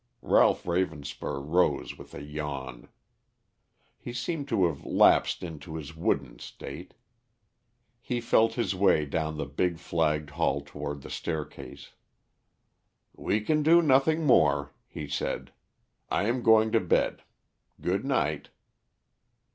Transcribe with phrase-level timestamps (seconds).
[0.23, 2.87] Ralph Ravenspur rose with a yawn.
[3.99, 6.95] He seemed to have lapsed into his wooden state.
[8.01, 11.91] He felt his way down the big flagged hall toward the staircase.
[13.15, 15.53] "We can do nothing more," he said.
[16.09, 17.21] "I am going to bed.
[17.79, 18.49] Good night."